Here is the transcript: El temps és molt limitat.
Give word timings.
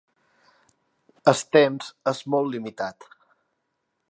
El 1.33 1.37
temps 1.57 1.93
és 2.15 2.25
molt 2.37 2.53
limitat. 2.57 3.11